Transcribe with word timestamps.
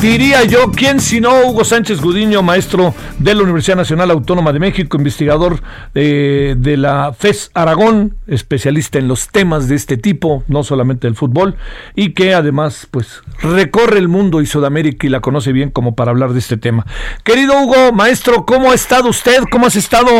Diría 0.00 0.44
yo, 0.44 0.70
¿quién 0.72 1.00
si 1.00 1.22
no 1.22 1.46
Hugo 1.46 1.64
Sánchez 1.64 2.02
Gudiño, 2.02 2.42
maestro 2.42 2.94
de 3.18 3.34
la 3.34 3.42
Universidad 3.42 3.76
Nacional 3.76 4.10
Autónoma 4.10 4.52
de 4.52 4.58
México, 4.58 4.98
investigador 4.98 5.60
eh, 5.94 6.54
de 6.56 6.76
la 6.76 7.14
FES 7.14 7.50
Aragón, 7.54 8.14
especialista 8.26 8.98
en 8.98 9.08
los 9.08 9.28
temas 9.28 9.68
de 9.68 9.74
este 9.74 9.96
tipo, 9.96 10.44
no 10.48 10.64
solamente 10.64 11.06
del 11.06 11.16
fútbol, 11.16 11.56
y 11.94 12.12
que 12.12 12.34
además 12.34 12.86
pues 12.90 13.22
recorre 13.40 13.98
el 13.98 14.08
mundo 14.08 14.42
y 14.42 14.46
Sudamérica 14.46 15.06
y 15.06 15.10
la 15.10 15.20
conoce 15.20 15.52
bien 15.52 15.70
como 15.70 15.94
para 15.94 16.10
hablar 16.10 16.30
de 16.30 16.40
este 16.40 16.58
tema. 16.58 16.84
Querido 17.24 17.58
Hugo, 17.58 17.92
maestro, 17.92 18.44
¿cómo 18.44 18.72
ha 18.72 18.74
estado 18.74 19.08
usted? 19.08 19.44
¿Cómo 19.50 19.66
has 19.66 19.76
estado? 19.76 20.10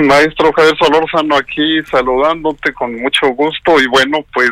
Maestro 0.00 0.52
Javier 0.52 0.76
Solórzano 0.78 1.36
aquí 1.36 1.82
saludándote 1.90 2.72
con 2.72 2.94
mucho 3.02 3.26
gusto 3.30 3.80
y 3.80 3.86
bueno, 3.88 4.24
pues 4.32 4.50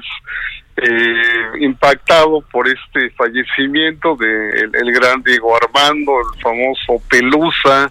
eh, 0.83 1.61
impactado 1.61 2.41
por 2.53 2.67
este 2.69 3.11
fallecimiento 3.11 4.17
de 4.17 4.61
el, 4.73 4.93
gran 4.93 5.23
Diego 5.23 5.55
Armando, 5.57 6.13
el 6.21 6.41
famoso 6.41 7.03
Pelusa, 7.09 7.91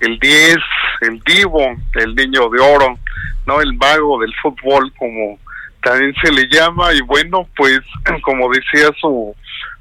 el 0.00 0.18
10, 0.18 0.56
el 1.02 1.20
Divo, 1.20 1.76
el 1.94 2.14
niño 2.14 2.48
de 2.48 2.60
oro, 2.60 2.98
no 3.46 3.60
el 3.60 3.74
mago 3.74 4.20
del 4.20 4.34
fútbol 4.42 4.92
como 4.98 5.38
también 5.82 6.14
se 6.22 6.32
le 6.32 6.48
llama. 6.50 6.92
Y 6.92 7.02
bueno, 7.02 7.46
pues 7.56 7.80
como 8.22 8.50
decía 8.52 8.88
su 9.00 9.34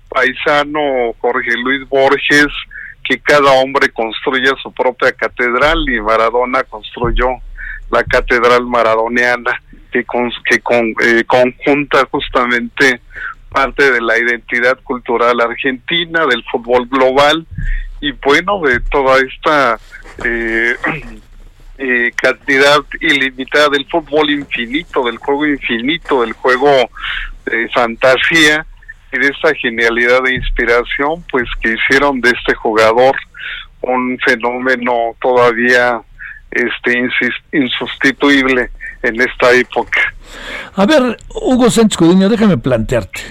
paisano 0.09 1.13
Jorge 1.19 1.57
Luis 1.57 1.87
Borges, 1.89 2.47
que 3.03 3.19
cada 3.19 3.51
hombre 3.53 3.89
construya 3.89 4.53
su 4.61 4.71
propia 4.71 5.11
catedral 5.11 5.89
y 5.89 5.99
Maradona 5.99 6.63
construyó 6.63 7.29
la 7.89 8.03
catedral 8.03 8.65
maradoniana 8.65 9.61
que, 9.93 10.03
con, 10.03 10.31
que 10.49 10.59
con, 10.59 10.93
eh, 11.03 11.23
conjunta 11.25 12.05
justamente 12.09 12.99
parte 13.49 13.91
de 13.91 14.01
la 14.01 14.17
identidad 14.17 14.79
cultural 14.83 15.39
argentina, 15.39 16.25
del 16.25 16.43
fútbol 16.51 16.87
global 16.87 17.45
y 18.01 18.11
bueno, 18.13 18.59
de 18.61 18.79
toda 18.81 19.19
esta 19.19 19.79
eh, 20.25 20.75
eh, 21.77 22.11
cantidad 22.15 22.79
ilimitada 22.99 23.69
del 23.69 23.85
fútbol 23.85 24.31
infinito, 24.31 25.05
del 25.05 25.17
juego 25.17 25.45
infinito, 25.45 26.21
del 26.21 26.33
juego 26.33 26.89
de 27.45 27.69
fantasía 27.69 28.65
y 29.11 29.19
de 29.19 29.27
esta 29.27 29.53
genialidad 29.53 30.23
de 30.23 30.33
inspiración, 30.33 31.23
pues 31.29 31.47
que 31.61 31.75
hicieron 31.75 32.19
de 32.19 32.31
este 32.31 32.55
jugador 32.55 33.15
un 33.81 34.17
fenómeno 34.25 35.15
todavía 35.21 36.01
este 36.49 37.09
insustituible 37.51 38.71
en 39.03 39.21
esta 39.21 39.51
época. 39.53 40.01
A 40.75 40.85
ver, 40.85 41.17
Hugo 41.29 41.69
Sánchez 41.69 41.97
Codiño, 41.97 42.29
déjame 42.29 42.57
plantearte. 42.57 43.21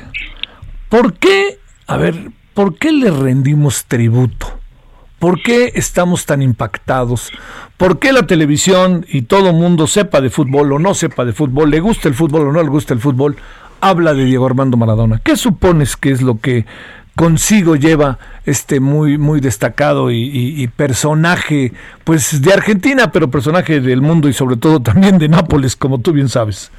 ¿Por 0.89 1.15
qué, 1.15 1.59
a 1.87 1.97
ver, 1.97 2.31
por 2.55 2.77
qué 2.77 2.93
le 2.93 3.11
rendimos 3.11 3.87
tributo? 3.87 4.59
¿Por 5.19 5.43
qué 5.43 5.73
estamos 5.75 6.27
tan 6.27 6.43
impactados? 6.43 7.31
¿Por 7.77 7.99
qué 7.99 8.13
la 8.13 8.27
televisión 8.27 9.07
y 9.09 9.23
todo 9.23 9.53
mundo 9.53 9.87
sepa 9.87 10.21
de 10.21 10.31
fútbol 10.31 10.73
o 10.73 10.79
no 10.79 10.95
sepa 10.95 11.25
de 11.25 11.33
fútbol, 11.33 11.71
le 11.71 11.81
gusta 11.81 12.09
el 12.09 12.15
fútbol 12.15 12.49
o 12.49 12.53
no 12.53 12.63
le 12.63 12.69
gusta 12.69 12.93
el 12.93 13.01
fútbol, 13.01 13.37
habla 13.81 14.15
de 14.15 14.25
Diego 14.25 14.47
Armando 14.47 14.77
Maradona? 14.77 15.21
¿Qué 15.23 15.37
supones 15.37 15.97
que 15.97 16.11
es 16.11 16.23
lo 16.23 16.41
que 16.41 16.67
consigo 17.17 17.77
lleva 17.77 18.19
este 18.47 18.81
muy 18.81 19.19
muy 19.19 19.41
destacado 19.41 20.11
y, 20.11 20.67
personaje 20.77 21.73
pues 22.05 22.43
de 22.43 22.53
Argentina 22.53 23.11
pero 23.13 23.31
personaje 23.31 23.81
del 23.81 24.01
mundo 24.01 24.29
y 24.29 24.33
sobre 24.33 24.57
todo 24.57 24.81
también 24.81 25.19
de 25.19 25.29
Nápoles 25.29 25.77
como 25.77 26.01
tú 26.01 26.13
bien 26.13 26.29
sabes. 26.29 26.73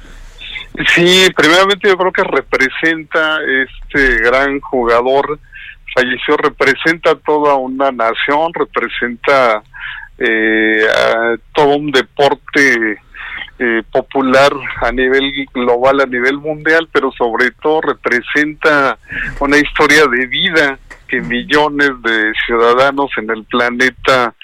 Sí 0.94 1.28
primeramente 1.36 1.88
yo 1.88 1.96
creo 1.96 2.12
que 2.12 2.24
representa 2.24 3.38
este 3.42 4.16
gran 4.22 4.60
jugador. 4.60 5.38
Falleció 5.94 6.36
representa 6.36 7.14
toda 7.14 7.54
una 7.54 7.92
nación 7.92 8.52
representa 8.52 9.62
eh, 10.18 10.86
a 10.92 11.36
todo 11.54 11.76
un 11.76 11.92
deporte 11.92 12.98
eh, 13.58 13.82
popular 13.90 14.52
a 14.82 14.90
nivel 14.90 15.46
global, 15.52 16.00
a 16.00 16.06
nivel 16.06 16.38
mundial, 16.38 16.88
pero 16.92 17.12
sobre 17.12 17.52
todo 17.52 17.82
representa 17.82 18.98
una 19.40 19.58
historia 19.58 20.06
de 20.06 20.26
vida 20.26 20.78
que 21.06 21.20
millones 21.20 21.90
de 22.02 22.32
ciudadanos 22.46 23.10
en 23.16 23.30
el 23.30 23.44
planeta 23.44 24.34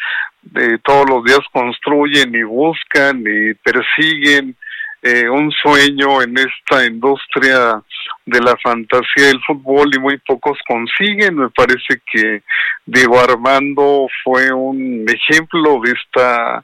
de 0.43 0.79
todos 0.79 1.09
los 1.09 1.25
días 1.25 1.41
construyen 1.53 2.35
y 2.35 2.43
buscan 2.43 3.21
y 3.27 3.55
persiguen 3.55 4.57
eh, 5.03 5.29
un 5.29 5.51
sueño 5.51 6.21
en 6.23 6.37
esta 6.37 6.85
industria 6.85 7.83
de 8.27 8.41
la 8.41 8.57
fantasía 8.63 9.27
del 9.29 9.41
fútbol 9.47 9.91
y 9.95 9.99
muy 9.99 10.19
pocos 10.19 10.59
consiguen. 10.69 11.37
Me 11.37 11.51
parece 11.51 12.03
que 12.13 12.43
Diego 12.85 13.19
Armando 13.19 14.07
fue 14.23 14.53
un 14.53 15.07
ejemplo 15.09 15.81
de 15.83 15.93
esta 15.93 16.63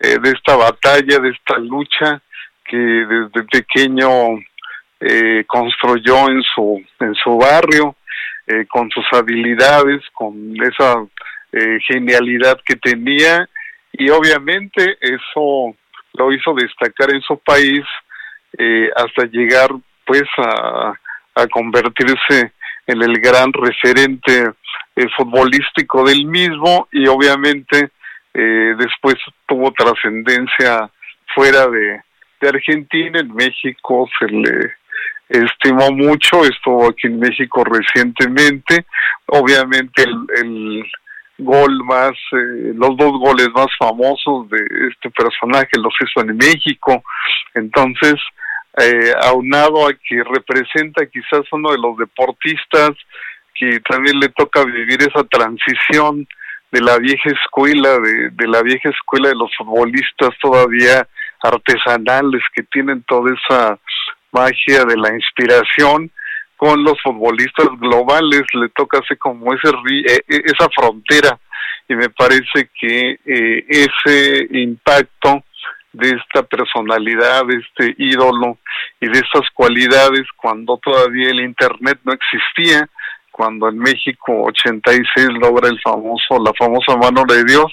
eh, 0.00 0.18
de 0.22 0.30
esta 0.30 0.56
batalla, 0.56 1.18
de 1.18 1.30
esta 1.30 1.58
lucha 1.58 2.22
que 2.68 2.76
desde 2.76 3.42
pequeño 3.44 4.08
eh, 5.00 5.44
construyó 5.46 6.28
en 6.28 6.42
su 6.42 6.84
en 7.00 7.14
su 7.14 7.38
barrio 7.38 7.96
eh, 8.46 8.66
con 8.66 8.90
sus 8.90 9.04
habilidades, 9.12 10.02
con 10.12 10.54
esa 10.62 11.04
eh, 11.52 11.78
genialidad 11.86 12.58
que 12.64 12.76
tenía. 12.76 13.48
Y 13.92 14.10
obviamente 14.10 14.98
eso 15.00 15.74
lo 16.14 16.32
hizo 16.32 16.54
destacar 16.54 17.14
en 17.14 17.22
su 17.22 17.38
país 17.38 17.84
hasta 18.96 19.26
llegar 19.26 19.68
pues 20.04 20.24
a, 20.38 20.92
a 21.34 21.46
convertirse 21.48 22.52
en 22.86 23.02
el 23.02 23.20
gran 23.20 23.52
referente 23.52 24.52
futbolístico 25.16 26.04
del 26.04 26.24
mismo. 26.24 26.88
Y 26.90 27.06
obviamente 27.06 27.90
eh, 28.40 28.76
después 28.78 29.16
tuvo 29.46 29.72
trascendencia 29.72 30.88
fuera 31.34 31.66
de, 31.66 32.00
Argentina, 32.40 33.18
en 33.18 33.34
México 33.34 34.08
se 34.16 34.26
le 34.26 34.74
estimó 35.28 35.90
mucho, 35.90 36.44
estuvo 36.44 36.88
aquí 36.88 37.08
en 37.08 37.18
México 37.18 37.64
recientemente, 37.64 38.86
obviamente 39.26 40.04
el, 40.04 40.16
el 40.36 40.84
gol 41.38 41.84
más, 41.84 42.12
eh, 42.12 42.72
los 42.74 42.96
dos 42.96 43.10
goles 43.18 43.48
más 43.52 43.66
famosos 43.76 44.48
de 44.50 44.58
este 44.88 45.10
personaje 45.10 45.70
los 45.78 45.94
hizo 46.00 46.20
en 46.20 46.36
México, 46.36 47.02
entonces 47.54 48.14
eh, 48.80 49.12
aunado 49.22 49.88
a 49.88 49.94
que 49.94 50.22
representa 50.22 51.06
quizás 51.06 51.42
uno 51.50 51.72
de 51.72 51.78
los 51.78 51.96
deportistas 51.96 52.90
que 53.52 53.80
también 53.80 54.20
le 54.20 54.28
toca 54.28 54.64
vivir 54.64 55.00
esa 55.02 55.24
transición 55.24 56.28
de 56.70 56.80
la 56.80 56.98
vieja 56.98 57.30
escuela, 57.30 57.98
de, 57.98 58.30
de 58.30 58.48
la 58.48 58.62
vieja 58.62 58.90
escuela 58.90 59.28
de 59.28 59.34
los 59.34 59.50
futbolistas 59.56 60.30
todavía 60.40 61.06
artesanales 61.42 62.42
que 62.54 62.62
tienen 62.64 63.02
toda 63.04 63.32
esa 63.34 63.78
magia 64.32 64.84
de 64.84 64.96
la 64.96 65.14
inspiración 65.14 66.10
con 66.56 66.82
los 66.82 67.00
futbolistas 67.02 67.68
globales. 67.78 68.42
Le 68.52 68.68
toca 68.70 68.98
hacer 68.98 69.18
como 69.18 69.54
ese 69.54 69.70
esa 70.26 70.68
frontera. 70.74 71.38
Y 71.88 71.94
me 71.94 72.10
parece 72.10 72.68
que 72.78 73.18
eh, 73.24 73.64
ese 73.68 74.46
impacto 74.50 75.42
de 75.92 76.10
esta 76.10 76.42
personalidad, 76.42 77.46
de 77.46 77.56
este 77.56 77.94
ídolo 77.96 78.58
y 79.00 79.06
de 79.06 79.18
estas 79.18 79.48
cualidades 79.54 80.26
cuando 80.36 80.78
todavía 80.78 81.30
el 81.30 81.40
internet 81.40 81.98
no 82.04 82.12
existía, 82.12 82.86
cuando 83.38 83.68
en 83.68 83.78
México 83.78 84.42
86 84.46 85.28
logra 85.40 85.68
el 85.68 85.80
famoso 85.80 86.42
la 86.44 86.52
famosa 86.58 86.96
mano 86.96 87.22
de 87.24 87.44
Dios, 87.44 87.72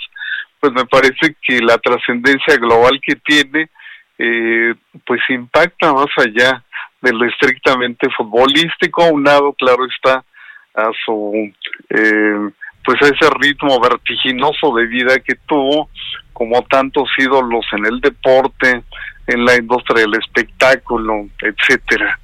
pues 0.59 0.71
me 0.73 0.85
parece 0.85 1.35
que 1.41 1.59
la 1.59 1.79
trascendencia 1.79 2.56
global 2.57 3.01
que 3.01 3.15
tiene 3.15 3.69
eh, 4.19 4.75
pues 5.07 5.21
impacta 5.29 5.91
más 5.91 6.06
allá 6.17 6.63
de 7.01 7.12
lo 7.12 7.25
estrictamente 7.25 8.07
futbolístico, 8.15 9.07
unado 9.07 9.53
claro 9.53 9.88
está 9.88 10.23
a 10.75 10.91
su 11.03 11.51
eh, 11.89 12.50
pues 12.83 13.01
a 13.01 13.06
ese 13.07 13.27
ritmo 13.39 13.81
vertiginoso 13.81 14.75
de 14.75 14.85
vida 14.85 15.17
que 15.17 15.33
tuvo 15.47 15.89
como 16.31 16.62
tantos 16.65 17.09
ídolos 17.17 17.65
en 17.71 17.88
el 17.88 18.00
deporte, 18.01 18.83
en 19.25 19.44
la 19.44 19.56
industria 19.56 20.01
del 20.01 20.13
espectáculo, 20.13 21.25
etcétera. 21.41 22.19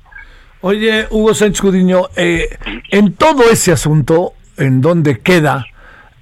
Oye, 0.63 1.07
Hugo 1.09 1.33
Sánchez 1.33 1.61
Gudiño, 1.61 2.09
eh, 2.15 2.57
en 2.91 3.13
todo 3.13 3.49
ese 3.49 3.71
asunto, 3.71 4.33
¿en 4.57 4.79
dónde 4.79 5.19
queda 5.19 5.65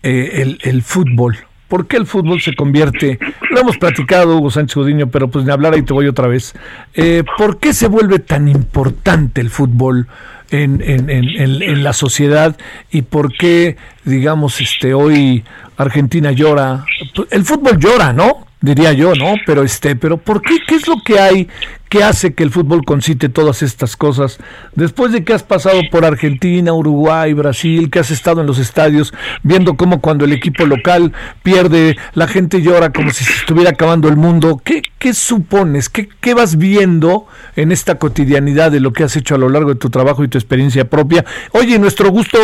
eh, 0.01 0.57
el, 0.61 0.81
fútbol? 0.81 1.37
¿Por 1.67 1.87
qué 1.87 1.97
el 1.97 2.05
fútbol 2.05 2.39
se 2.41 2.55
convierte? 2.55 3.19
Lo 3.51 3.59
hemos 3.59 3.77
platicado, 3.77 4.37
Hugo 4.37 4.49
Sánchez 4.49 4.75
Gudiño, 4.75 5.07
pero 5.07 5.27
pues 5.27 5.43
ni 5.43 5.51
hablar 5.51 5.73
ahí 5.73 5.81
te 5.81 5.91
voy 5.91 6.07
otra 6.07 6.29
vez. 6.29 6.53
Eh, 6.93 7.25
¿Por 7.37 7.59
qué 7.59 7.73
se 7.73 7.89
vuelve 7.89 8.19
tan 8.19 8.47
importante 8.47 9.41
el 9.41 9.49
fútbol 9.49 10.07
en, 10.51 10.81
en, 10.81 11.83
la 11.83 11.91
sociedad 11.91 12.55
y 12.91 13.01
por 13.01 13.33
qué, 13.33 13.75
digamos, 14.05 14.61
este 14.61 14.93
hoy 14.93 15.43
Argentina 15.75 16.31
llora? 16.31 16.85
El 17.29 17.43
fútbol 17.43 17.77
llora, 17.77 18.13
¿no? 18.13 18.48
Diría 18.61 18.93
yo, 18.93 19.13
¿no? 19.15 19.35
Pero 19.45 19.63
este, 19.63 19.95
pero 19.95 20.17
¿por 20.17 20.41
qué? 20.41 20.57
¿Qué 20.67 20.75
es 20.75 20.87
lo 20.87 20.97
que 21.03 21.19
hay 21.19 21.47
que 21.87 22.03
hace 22.03 22.33
que 22.33 22.43
el 22.43 22.51
fútbol 22.51 22.83
concite 22.85 23.29
todas 23.29 23.61
estas 23.63 23.95
cosas? 23.95 24.37
Después 24.75 25.11
de 25.11 25.23
que 25.23 25.33
has 25.33 25.43
pasado 25.43 25.79
por 25.91 26.05
Argentina, 26.05 26.73
Uruguay, 26.73 27.33
Brasil, 27.33 27.89
que 27.89 27.99
has 27.99 28.11
estado 28.11 28.41
en 28.41 28.47
los 28.47 28.59
estadios 28.59 29.13
viendo 29.43 29.75
cómo 29.75 30.01
cuando 30.01 30.25
el 30.25 30.33
equipo 30.33 30.65
local 30.65 31.13
pierde, 31.41 31.97
la 32.13 32.27
gente 32.27 32.61
llora 32.61 32.91
como 32.91 33.11
si 33.11 33.23
se 33.23 33.33
estuviera 33.33 33.71
acabando 33.71 34.09
el 34.09 34.17
mundo. 34.17 34.61
¿Qué, 34.63 34.81
qué 34.97 35.13
supones? 35.13 35.89
¿Qué, 35.89 36.09
¿Qué 36.19 36.33
vas 36.33 36.57
viendo 36.57 37.27
en 37.55 37.71
esta 37.71 37.95
cotidianidad 37.95 38.71
de 38.71 38.81
lo 38.81 38.91
que 38.91 39.03
has 39.03 39.15
hecho 39.15 39.35
a 39.35 39.39
lo 39.39 39.49
largo 39.49 39.69
de 39.69 39.79
tu 39.79 39.89
trabajo 39.89 40.23
y 40.23 40.27
tu 40.27 40.37
experiencia 40.37 40.89
propia? 40.89 41.23
Oye, 41.53 41.79
nuestro 41.79 42.09
gusto 42.09 42.37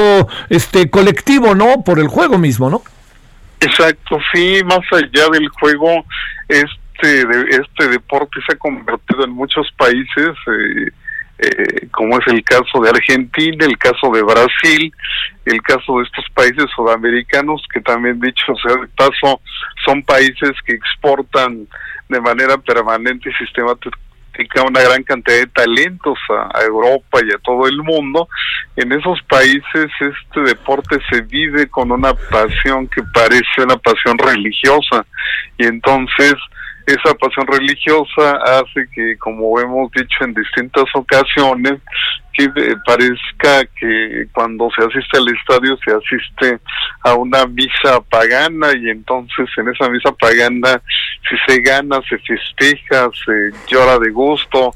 este 0.50 0.90
colectivo, 0.90 1.56
¿no? 1.56 1.84
Por 1.84 2.00
el 2.00 2.08
juego 2.08 2.38
mismo, 2.38 2.70
¿no? 2.70 2.82
Exacto, 3.60 4.20
sí, 4.34 4.62
más 4.66 4.82
allá 4.92 5.28
del 5.32 5.48
juego, 5.50 6.06
este, 6.48 7.26
de, 7.26 7.50
este 7.50 7.88
deporte 7.90 8.40
se 8.48 8.56
ha 8.56 8.60
convertido 8.60 9.24
en 9.24 9.32
muchos 9.32 9.72
países, 9.78 10.30
eh, 10.48 10.92
eh, 11.38 11.88
como 11.92 12.18
es 12.20 12.28
el 12.28 12.44
caso 12.44 12.82
de 12.82 12.90
Argentina, 12.90 13.66
el 13.66 13.78
caso 13.78 14.12
de 14.12 14.24
Brasil, 14.24 14.94
el 15.46 15.62
caso 15.62 15.98
de 15.98 16.04
estos 16.06 16.26
países 16.34 16.66
sudamericanos, 16.76 17.62
que 17.74 17.82
también 17.82 18.20
dicho 18.20 18.54
sea 18.64 18.76
de 18.82 18.88
paso, 18.90 19.42
son 19.86 20.04
países 20.04 20.52
que 20.66 20.74
exportan 20.74 21.68
de 22.08 22.22
manera 22.22 22.58
permanente 22.58 23.30
y 23.30 23.34
sistemática 23.34 23.98
una 24.68 24.82
gran 24.82 25.04
cantidad 25.04 25.38
de 25.38 25.48
talentos 25.48 26.18
a, 26.30 26.62
Europa 26.64 27.20
y 27.24 27.32
a 27.32 27.38
todo 27.40 27.68
el 27.68 27.78
mundo. 27.84 28.28
En 28.76 28.92
esos 28.92 29.22
países 29.24 29.88
este 30.00 30.42
deporte 30.42 31.00
se 31.10 31.22
vive 31.22 31.68
con 31.68 31.92
una 31.92 32.14
pasión 32.14 32.88
que 32.88 33.02
parece 33.14 33.64
una 33.64 33.78
pasión 33.78 34.18
religiosa 34.18 35.06
y 35.58 35.66
entonces 35.66 36.36
esa 36.86 37.14
pasión 37.16 37.48
religiosa 37.48 38.38
hace 38.44 38.88
que, 38.94 39.18
como 39.18 39.60
hemos 39.60 39.92
dicho 39.92 40.24
en 40.24 40.34
distintas 40.34 40.86
ocasiones, 40.94 41.82
que 42.34 42.50
parezca 42.86 43.66
que 43.80 44.28
cuando 44.34 44.70
se 44.72 44.84
asiste 44.84 45.18
al 45.18 45.30
estadio 45.30 45.78
se 45.78 45.92
asiste 45.92 46.60
a 47.04 47.14
una 47.14 47.46
misa 47.46 48.02
pagana 48.10 48.76
y 48.76 48.90
entonces 48.90 49.48
en 49.58 49.70
esa 49.70 49.90
misa 49.90 50.12
pagana 50.12 50.82
si 51.30 51.36
se 51.48 51.62
gana 51.62 52.02
se 52.10 52.18
festeja, 52.20 53.10
se 53.26 53.52
llora 53.68 53.98
de 54.00 54.12
gusto, 54.12 54.74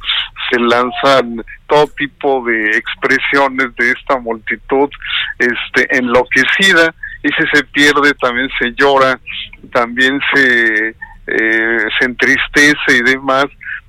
se 0.50 0.60
lanzan 0.60 1.44
todo 1.68 1.88
tipo 1.98 2.44
de 2.46 2.78
expresiones 2.78 3.76
de 3.76 3.92
esta 3.92 4.18
multitud 4.20 4.90
este 5.38 5.98
enloquecida. 5.98 6.94
Y 7.22 7.28
si 7.30 7.48
se 7.54 7.64
pierde 7.66 8.14
también 8.14 8.50
se 8.58 8.72
llora, 8.72 9.20
también 9.74 10.20
se 10.34 10.96
eh, 11.30 11.86
se 12.00 12.06
entristece 12.06 12.98
y 12.98 13.02
demás, 13.02 13.46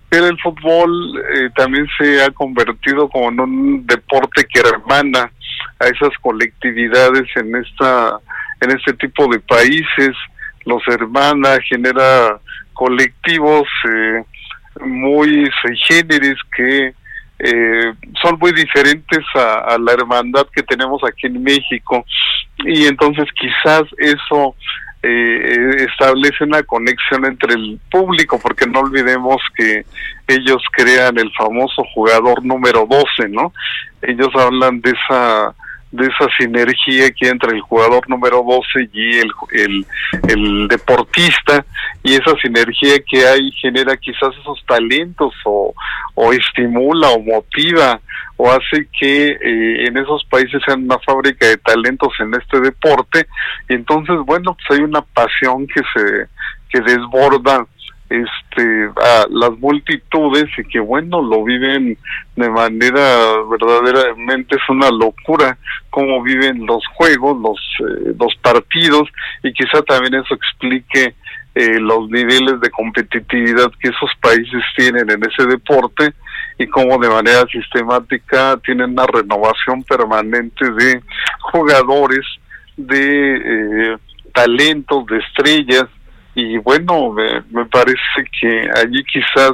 pero 0.08 0.26
el 0.26 0.38
fútbol 0.40 1.22
eh, 1.34 1.50
también 1.56 1.87
se 1.98 2.22
ha 2.22 2.31
convertido 2.31 3.08
como 3.08 3.28
en 3.28 3.40
un 3.40 3.87
deporte 3.87 4.44
que 4.44 4.60
hermana 4.60 5.31
a 5.78 5.87
esas 5.87 6.16
colectividades 6.20 7.25
en 7.37 7.56
esta 7.56 8.19
en 8.60 8.70
este 8.72 8.92
tipo 8.94 9.26
de 9.28 9.40
países 9.40 10.14
los 10.64 10.82
hermana 10.88 11.58
genera 11.69 12.38
colectivos 12.75 13.66
eh, 13.88 14.22
muy 14.84 15.50
géneros 15.86 16.38
que 16.56 16.94
eh, 17.43 17.94
son 18.22 18.38
muy 18.38 18.52
diferentes 18.52 19.25
a, 19.34 19.78
la 19.78 19.93
hermandad 19.93 20.46
que 20.54 20.62
tenemos 20.62 21.02
aquí 21.04 21.26
en 21.26 21.43
México. 21.43 22.04
Y 22.58 22.86
entonces 22.86 23.26
quizás 23.34 23.82
eso 23.98 24.54
eh, 25.02 25.87
establece 25.88 26.44
una 26.44 26.62
conexión 26.62 27.25
entre 27.25 27.55
el 27.55 27.81
público, 27.91 28.38
porque 28.41 28.67
no 28.67 28.81
olvidemos 28.81 29.37
que 29.55 29.85
ellos 30.29 30.62
crean 30.73 31.19
el 31.19 31.31
famoso 31.32 31.82
jugador 31.94 32.44
número 32.44 32.87
12, 32.88 33.29
¿no? 33.31 33.52
Ellos 34.02 34.29
hablan 34.35 34.81
de 34.81 34.91
esa 34.91 35.55
de 35.92 36.06
esa 36.06 36.28
sinergia 36.38 37.10
que 37.10 37.26
hay 37.26 37.32
entre 37.32 37.56
el 37.56 37.60
jugador 37.60 38.08
número 38.08 38.44
12 38.46 38.90
y 38.92 39.19
el, 39.19 39.87
el, 40.28 40.69
deportista 40.69 41.64
y 42.04 42.14
esa 42.14 42.32
sinergia 42.40 42.94
que 43.08 43.26
hay 43.26 43.50
genera 43.52 43.96
quizás 43.96 44.31
esos 44.40 44.64
talentos 44.66 45.34
o, 45.44 45.75
o 46.14 46.32
estimula 46.32 47.08
o 47.10 47.20
motiva 47.20 48.00
o 48.37 48.50
hace 48.50 48.88
que 48.98 49.31
eh, 49.32 49.87
en 49.87 49.96
esos 49.96 50.25
países 50.25 50.62
sean 50.64 50.84
una 50.84 50.98
fábrica 51.00 51.46
de 51.46 51.56
talentos 51.56 52.12
en 52.20 52.34
este 52.34 52.60
deporte 52.60 53.26
entonces 53.69 54.16
bueno 54.25 54.56
pues 54.56 54.78
hay 54.78 54.84
una 54.84 55.02
pasión 55.02 55.66
que 55.66 55.82
se 55.93 56.28
que 56.70 56.81
desborda 56.81 57.66
este 58.10 58.90
a 59.00 59.26
las 59.30 59.56
multitudes 59.60 60.46
y 60.58 60.64
que 60.64 60.80
bueno 60.80 61.22
lo 61.22 61.44
viven 61.44 61.96
de 62.34 62.50
manera 62.50 63.36
verdaderamente 63.48 64.56
es 64.56 64.68
una 64.68 64.90
locura 64.90 65.56
cómo 65.90 66.20
viven 66.20 66.66
los 66.66 66.84
juegos 66.94 67.40
los 67.40 67.58
eh, 67.88 68.14
los 68.18 68.34
partidos 68.42 69.08
y 69.44 69.52
quizá 69.52 69.80
también 69.82 70.14
eso 70.14 70.34
explique 70.34 71.14
eh, 71.54 71.78
los 71.78 72.10
niveles 72.10 72.60
de 72.60 72.70
competitividad 72.70 73.70
que 73.80 73.88
esos 73.88 74.10
países 74.20 74.62
tienen 74.76 75.08
en 75.08 75.22
ese 75.24 75.46
deporte 75.46 76.12
y 76.58 76.66
cómo 76.66 76.98
de 76.98 77.08
manera 77.08 77.46
sistemática 77.46 78.58
tienen 78.64 78.90
una 78.90 79.06
renovación 79.06 79.84
permanente 79.84 80.68
de 80.72 81.00
jugadores 81.52 82.26
de 82.76 83.92
eh, 83.92 83.96
talentos 84.32 85.06
de 85.06 85.18
estrellas 85.18 85.86
y 86.35 86.59
bueno, 86.59 87.12
me, 87.12 87.65
parece 87.67 88.25
que 88.41 88.71
allí 88.77 89.03
quizás 89.05 89.53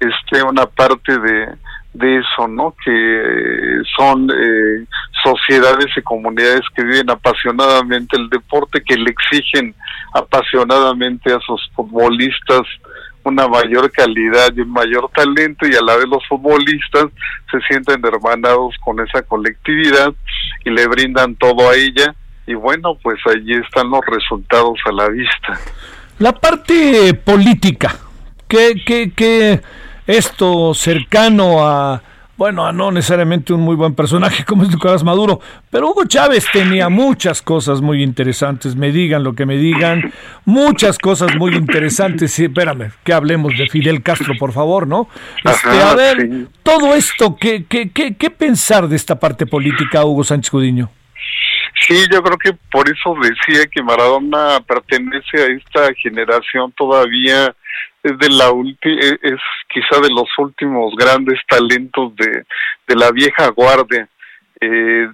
esté 0.00 0.42
una 0.42 0.66
parte 0.66 1.18
de, 1.18 1.48
de 1.94 2.18
eso, 2.18 2.48
¿no? 2.48 2.74
Que 2.84 3.82
son 3.96 4.28
eh, 4.30 4.84
sociedades 5.22 5.86
y 5.96 6.02
comunidades 6.02 6.62
que 6.74 6.84
viven 6.84 7.10
apasionadamente 7.10 8.16
el 8.16 8.28
deporte, 8.28 8.82
que 8.82 8.96
le 8.96 9.10
exigen 9.10 9.74
apasionadamente 10.14 11.32
a 11.32 11.40
sus 11.40 11.60
futbolistas 11.74 12.62
una 13.26 13.48
mayor 13.48 13.90
calidad 13.90 14.52
y 14.54 14.60
un 14.60 14.70
mayor 14.70 15.10
talento 15.12 15.66
y 15.66 15.74
a 15.74 15.82
la 15.82 15.96
vez 15.96 16.06
los 16.06 16.24
futbolistas 16.28 17.06
se 17.50 17.60
sienten 17.68 18.00
hermanados 18.04 18.76
con 18.84 19.00
esa 19.00 19.20
colectividad 19.22 20.14
y 20.64 20.70
le 20.70 20.86
brindan 20.86 21.34
todo 21.34 21.68
a 21.68 21.74
ella 21.74 22.14
y 22.46 22.54
bueno, 22.54 22.96
pues 23.02 23.18
allí 23.26 23.54
están 23.54 23.90
los 23.90 24.06
resultados 24.06 24.78
a 24.84 24.92
la 24.92 25.08
vista. 25.08 25.58
La 26.18 26.32
parte 26.32 27.12
política, 27.12 27.94
que, 28.48 29.12
que, 29.14 29.60
esto 30.06 30.72
cercano 30.72 31.66
a, 31.66 32.00
bueno, 32.38 32.64
a 32.64 32.72
no 32.72 32.90
necesariamente 32.90 33.52
un 33.52 33.60
muy 33.60 33.76
buen 33.76 33.94
personaje 33.94 34.42
como 34.46 34.62
es 34.62 34.70
Nicolás 34.70 35.04
Maduro, 35.04 35.40
pero 35.68 35.90
Hugo 35.90 36.06
Chávez 36.06 36.46
tenía 36.50 36.88
muchas 36.88 37.42
cosas 37.42 37.82
muy 37.82 38.02
interesantes, 38.02 38.76
me 38.76 38.92
digan 38.92 39.24
lo 39.24 39.34
que 39.34 39.44
me 39.44 39.58
digan, 39.58 40.10
muchas 40.46 40.96
cosas 40.96 41.36
muy 41.36 41.54
interesantes, 41.54 42.32
sí, 42.32 42.44
espérame, 42.44 42.92
que 43.04 43.12
hablemos 43.12 43.52
de 43.58 43.68
Fidel 43.68 44.02
Castro, 44.02 44.32
por 44.38 44.52
favor, 44.52 44.86
¿no? 44.86 45.08
Este, 45.44 45.82
a 45.82 45.94
ver, 45.94 46.46
todo 46.62 46.94
esto, 46.94 47.36
¿qué, 47.36 47.66
qué, 47.68 47.90
qué, 47.90 48.14
¿qué 48.16 48.30
pensar 48.30 48.88
de 48.88 48.96
esta 48.96 49.20
parte 49.20 49.44
política, 49.44 50.04
Hugo 50.06 50.24
Sánchez 50.24 50.50
Cudiño? 50.50 50.88
Sí, 51.86 52.04
yo 52.10 52.20
creo 52.20 52.36
que 52.36 52.52
por 52.72 52.88
eso 52.90 53.14
decía 53.22 53.66
que 53.70 53.80
Maradona 53.80 54.60
pertenece 54.66 55.38
a 55.38 55.46
esta 55.46 55.94
generación 55.94 56.72
todavía 56.72 57.54
es 58.02 58.18
de 58.18 58.28
la 58.30 58.50
e, 58.82 59.18
es 59.22 59.40
quizá 59.68 60.00
de 60.00 60.10
los 60.10 60.28
últimos 60.38 60.96
grandes 60.96 61.38
talentos 61.48 62.14
de, 62.16 62.44
de 62.88 62.96
la 62.96 63.12
vieja 63.12 63.48
guardia 63.50 64.08
eh, 64.60 65.08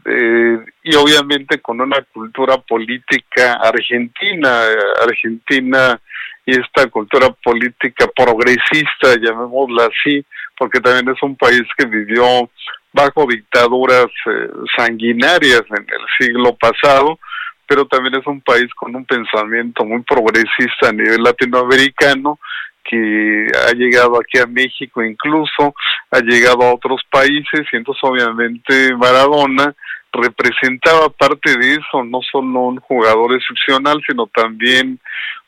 y 0.85 0.95
obviamente 0.95 1.61
con 1.61 1.81
una 1.81 2.01
cultura 2.13 2.57
política 2.57 3.55
argentina 3.55 4.63
argentina 5.03 6.01
y 6.47 6.53
esta 6.53 6.87
cultura 6.87 7.31
política 7.45 8.07
progresista 8.17 9.17
llamémosla 9.21 9.87
así 9.87 10.25
porque 10.57 10.81
también 10.81 11.15
es 11.15 11.23
un 11.23 11.37
país 11.37 11.65
que 11.77 11.87
vivió 11.87 12.49
bajo 12.93 13.27
dictaduras 13.27 14.07
eh, 14.27 14.49
sanguinarias 14.77 15.63
en 15.71 15.87
el 15.89 16.07
siglo 16.19 16.57
pasado, 16.57 17.19
pero 17.67 17.87
también 17.87 18.15
es 18.17 18.27
un 18.27 18.41
país 18.41 18.69
con 18.75 18.95
un 18.95 19.05
pensamiento 19.05 19.85
muy 19.85 20.03
progresista 20.03 20.89
a 20.89 20.93
nivel 20.93 21.23
latinoamericano 21.23 22.39
que 22.85 23.47
ha 23.69 23.73
llegado 23.73 24.21
aquí 24.21 24.39
a 24.39 24.47
México, 24.47 25.03
incluso 25.03 25.75
ha 26.11 26.21
llegado 26.21 26.63
a 26.63 26.75
otros 26.75 27.01
países, 27.11 27.63
y 27.73 27.77
entonces 27.77 28.03
obviamente 28.03 28.95
Maradona 28.97 29.75
representaba 30.13 31.09
parte 31.09 31.57
de 31.57 31.73
eso, 31.73 32.05
no 32.05 32.21
solo 32.31 32.61
un 32.61 32.81
jugador 32.81 33.35
excepcional, 33.35 34.03
sino 34.07 34.27
también 34.27 34.99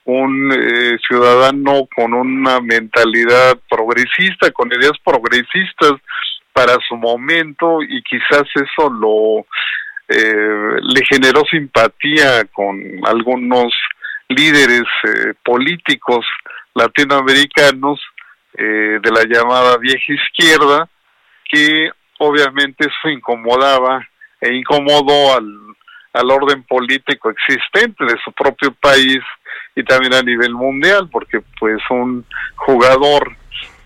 un 0.05 0.53
eh, 0.53 0.97
ciudadano 1.07 1.87
con 1.95 2.15
una 2.15 2.61
mentalidad 2.61 3.59
progresista, 3.69 4.51
con 4.53 4.73
ideas 4.73 4.99
progresistas 5.05 5.93
para 6.55 6.79
su 6.89 6.97
momento 6.97 7.83
y 7.83 8.03
quizás 8.05 8.45
eso 8.55 8.89
lo 8.89 9.45
eh, 10.09 10.77
le 10.81 11.05
generó 11.07 11.43
simpatía 11.51 12.45
con 12.53 12.79
algunos 13.05 13.73
líderes 14.29 14.85
eh, 15.05 15.35
políticos 15.45 16.25
latinoamericanos 16.75 18.01
eh, 18.57 19.01
de 19.03 19.11
la 19.11 19.25
llamada 19.25 19.77
vieja 19.79 20.13
izquierda, 20.13 20.89
que 21.51 21.91
obviamente 22.19 22.87
eso 22.87 23.09
incomodaba 23.09 24.07
e 24.41 24.55
incomodó 24.55 25.37
al, 25.37 25.47
al 26.13 26.31
orden 26.31 26.63
político 26.65 27.31
existente 27.31 28.05
de 28.05 28.17
su 28.25 28.31
propio 28.33 28.73
país 28.75 29.21
y 29.75 29.83
también 29.83 30.15
a 30.15 30.23
nivel 30.23 30.53
mundial, 30.53 31.09
porque 31.11 31.41
pues 31.59 31.81
un 31.91 32.25
jugador 32.57 33.37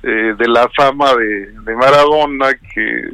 eh, 0.02 0.34
de 0.38 0.48
la 0.48 0.68
fama 0.76 1.14
de, 1.14 1.52
de 1.62 1.74
Maradona 1.74 2.54
que 2.74 3.12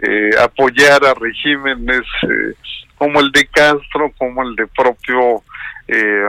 eh, 0.00 0.30
apoyara 0.40 1.14
regímenes 1.14 2.02
eh, 2.22 2.54
como 2.96 3.20
el 3.20 3.30
de 3.32 3.46
Castro, 3.46 4.12
como 4.18 4.42
el 4.42 4.56
de 4.56 4.66
propio 4.68 5.42
eh, 5.88 6.22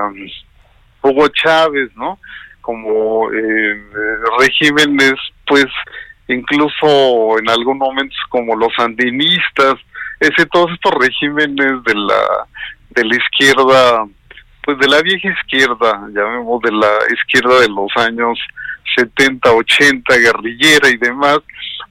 Hugo 1.02 1.28
Chávez, 1.30 1.90
¿no? 1.96 2.20
Como 2.62 3.32
eh, 3.32 3.84
regímenes, 4.40 5.14
pues 5.48 5.68
incluso 6.28 7.38
en 7.40 7.50
algunos 7.50 7.88
momentos 7.88 8.18
como 8.30 8.56
los 8.56 8.74
sandinistas, 8.76 9.76
ese 10.20 10.46
todos 10.48 10.72
estos 10.72 10.94
regímenes 11.00 11.84
de 11.84 11.94
la 11.94 12.48
de 12.90 13.04
la 13.04 13.16
izquierda, 13.16 14.06
pues 14.64 14.78
de 14.80 14.88
la 14.88 15.02
vieja 15.02 15.30
izquierda, 15.30 16.08
llamemos 16.14 16.62
de 16.62 16.72
la 16.72 16.92
izquierda 17.14 17.60
de 17.60 17.70
los 17.70 17.92
años 17.98 18.40
70, 18.96 19.52
80, 19.52 20.18
guerrillera 20.18 20.90
y 20.90 20.98
demás, 20.98 21.40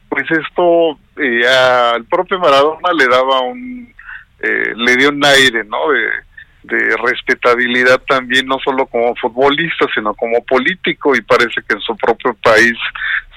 pues 0.09 0.25
esto 0.31 0.99
eh, 1.17 1.47
al 1.47 2.05
propio 2.05 2.39
Maradona 2.39 2.93
le 2.97 3.07
daba 3.07 3.41
un, 3.41 3.93
eh, 4.41 4.73
le 4.77 4.97
dio 4.97 5.11
un 5.11 5.25
aire, 5.25 5.65
¿no? 5.65 5.91
De, 5.91 6.09
de 6.65 6.97
respetabilidad 6.97 8.01
también, 8.09 8.47
no 8.47 8.59
solo 8.65 8.87
como 8.87 9.15
futbolista, 9.17 9.87
sino 9.95 10.15
como 10.15 10.43
político, 10.45 11.15
y 11.15 11.21
parece 11.21 11.61
que 11.69 11.75
en 11.75 11.81
su 11.81 11.97
propio 11.97 12.35
país 12.43 12.77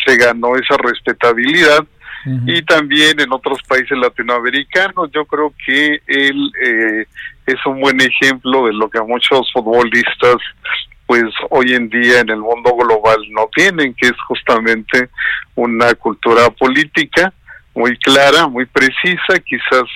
se 0.05 0.15
ganó 0.17 0.55
esa 0.55 0.77
respetabilidad. 0.77 1.85
Uh 2.25 2.29
-huh. 2.29 2.57
Y 2.57 2.61
también 2.63 3.19
en 3.19 3.31
otros 3.31 3.59
países 3.67 3.97
latinoamericanos, 3.97 5.11
yo 5.13 5.25
creo 5.25 5.53
que 5.65 6.01
él 6.07 6.51
eh, 6.61 7.05
es 7.45 7.65
un 7.65 7.79
buen 7.81 7.99
ejemplo 8.01 8.65
de 8.65 8.73
lo 8.73 8.89
que 8.89 9.01
muchos 9.01 9.51
futbolistas 9.51 10.37
pues 11.07 11.23
hoy 11.49 11.73
en 11.73 11.89
día 11.89 12.19
en 12.19 12.29
el 12.29 12.39
mundo 12.39 12.75
global 12.75 13.17
no 13.31 13.49
tienen, 13.55 13.95
que 13.95 14.07
es 14.07 14.21
justamente 14.27 15.09
una 15.55 15.93
cultura 15.95 16.49
política 16.49 17.33
muy 17.73 17.97
clara, 17.97 18.47
muy 18.47 18.65
precisa, 18.65 19.39
quizás 19.45 19.89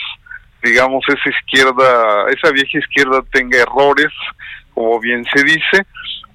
digamos 0.63 1.03
esa 1.07 1.29
izquierda, 1.29 2.25
esa 2.29 2.51
vieja 2.51 2.79
izquierda 2.79 3.21
tenga 3.31 3.59
errores, 3.59 4.11
como 4.73 4.99
bien 5.01 5.25
se 5.33 5.43
dice, 5.43 5.85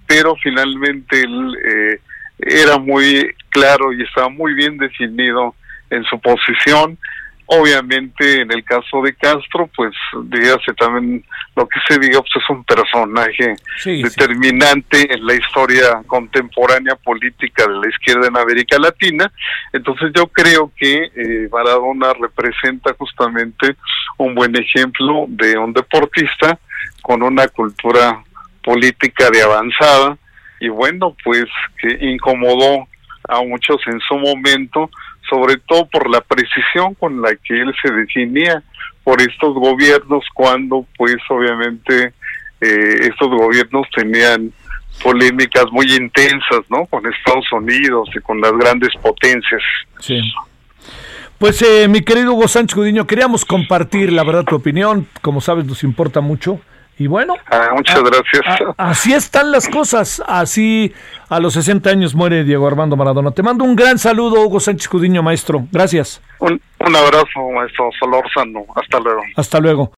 pero 0.07 0.37
finalmente 0.37 1.23
él 1.23 1.57
eh, 1.65 2.01
era 2.39 2.77
muy 2.79 3.35
claro 3.49 3.93
y 3.93 4.03
estaba 4.03 4.29
muy 4.29 4.53
bien 4.55 4.77
definido 4.77 5.55
en 5.89 6.05
su 6.05 6.21
posición 6.21 6.99
Obviamente, 7.49 8.41
en 8.41 8.51
el 8.51 8.65
caso 8.65 9.03
de 9.03 9.15
Castro, 9.15 9.71
pues 9.77 9.95
dígase 10.25 10.75
también 10.77 11.25
lo 11.55 11.69
que 11.69 11.79
se 11.89 11.99
diga, 12.01 12.21
pues 12.21 12.33
es 12.35 12.51
un 12.51 12.65
personaje 12.65 13.55
sí, 13.79 14.03
determinante 14.03 14.99
sí. 14.99 15.07
en 15.09 15.25
la 15.25 15.35
historia 15.35 16.03
contemporánea 16.07 16.97
política 16.97 17.67
de 17.67 17.75
la 17.75 17.89
izquierda 17.89 18.27
en 18.27 18.37
América 18.37 18.79
Latina. 18.79 19.31
Entonces, 19.73 20.11
yo 20.15 20.27
creo 20.27 20.73
que 20.77 21.11
eh, 21.15 21.49
Maradona 21.53 22.13
representa 22.15 22.95
justamente 22.99 23.77
un 24.19 24.35
buen 24.35 24.57
ejemplo 24.57 25.27
de 25.29 25.57
un 25.57 25.73
deportista 25.73 26.59
con 27.03 27.23
una 27.23 27.47
cultura 27.47 28.25
política 28.63 29.31
de 29.31 29.43
avanzada 29.43 30.19
y 30.59 30.69
bueno, 30.69 31.15
pues 31.23 31.45
que 31.81 31.97
incomodó 32.01 32.89
a 33.29 33.43
muchos 33.43 33.77
en 33.87 34.01
su 34.01 34.17
momento 34.17 34.91
sobre 35.29 35.57
todo 35.67 35.87
por 35.87 36.09
la 36.11 36.21
precisión 36.21 36.95
con 36.95 37.21
la 37.21 37.35
que 37.37 37.61
él 37.61 37.73
se 37.83 37.93
definía 37.93 38.63
por 39.05 39.21
estos 39.21 39.55
gobiernos 39.55 40.25
cuando 40.35 40.87
pues 40.97 41.17
obviamente 41.29 42.13
eh, 42.61 42.95
estos 43.03 43.29
gobiernos 43.29 43.87
tenían 43.95 44.53
polémicas 45.03 45.67
muy 45.71 45.87
intensas, 45.95 46.61
¿no? 46.71 46.87
Con 46.87 47.05
Estados 47.07 47.47
Unidos 47.53 48.09
y 48.15 48.21
con 48.21 48.41
las 48.41 48.53
grandes 48.53 48.91
potencias. 49.03 49.63
Sí. 50.01 50.21
Pues 51.39 51.61
eh, 51.63 51.87
mi 51.87 52.01
querido 52.01 52.33
Hugo 52.33 52.49
Sánchez 52.49 52.77
Gudiño, 52.77 53.07
queríamos 53.07 53.45
compartir 53.45 54.11
la 54.13 54.25
verdad 54.25 54.45
tu 54.45 54.57
opinión, 54.57 55.07
como 55.21 55.41
sabes 55.41 55.67
nos 55.67 55.85
importa 55.85 56.21
mucho. 56.21 56.61
Y 56.99 57.09
bueno, 57.09 57.35
ah, 57.51 57.71
muchas 57.75 58.03
gracias. 58.03 58.75
A, 58.79 58.91
así 58.91 59.13
están 59.13 59.53
las 59.53 59.69
cosas. 59.69 60.23
Así 60.27 60.95
a 61.29 61.39
los 61.41 61.53
60 61.55 61.91
años 61.91 62.15
muere 62.15 62.43
Diego 62.43 62.67
Armando 62.67 62.97
Maradona. 62.97 63.33
Te 63.33 63.43
mando 63.43 63.65
un 63.65 63.77
gran 63.77 63.99
saludo, 63.99 64.41
Hugo 64.41 64.61
Sánchez 64.61 64.89
Cudiño, 64.89 65.23
maestro. 65.23 65.67
Gracias. 65.71 66.23
Un, 66.41 66.61
un 66.81 66.97
abrazo, 66.97 67.51
maestro 67.55 67.91
Solorzano. 67.99 68.65
Hasta 68.75 68.99
luego. 68.99 69.23
Hasta 69.37 69.61
luego. 69.61 69.93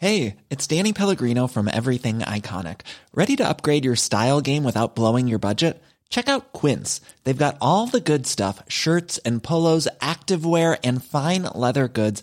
Hey, 0.00 0.36
it's 0.48 0.66
Danny 0.66 0.92
Pellegrino 0.92 1.48
from 1.48 1.68
Everything 1.68 2.20
Iconic. 2.20 2.82
¿Ready 3.14 3.36
to 3.36 3.48
upgrade 3.48 3.84
your 3.84 3.96
style 3.96 4.40
game 4.40 4.62
without 4.62 4.94
blowing 4.94 5.26
your 5.28 5.40
budget? 5.40 5.82
Check 6.08 6.28
out 6.28 6.52
Quince. 6.52 7.00
They've 7.24 7.36
got 7.36 7.58
all 7.60 7.86
the 7.86 8.00
good 8.00 8.26
stuff 8.26 8.62
shirts 8.68 9.18
and 9.18 9.42
polos, 9.42 9.88
activewear, 10.00 10.78
and 10.82 11.04
fine 11.04 11.48
leather 11.54 11.88
goods 11.88 12.22